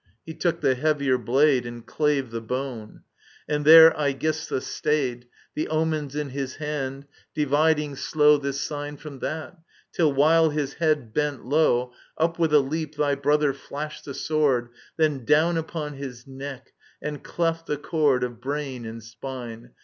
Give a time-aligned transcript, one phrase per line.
[0.25, 1.63] He took the heavier blade.
[1.67, 3.03] And clave the bone.
[3.47, 5.27] And there Aegisthus stayed.
[5.53, 9.59] The omens in his hand, dividing slow This sign from that;
[9.93, 11.89] till, while his head bent low.
[11.89, 15.23] Digitized by VjOOQIC ELECTRA 55 Up with a leap thy brother flashed the sword, Then
[15.23, 19.69] down upon his neck, and cleft the cord Of brain and spine.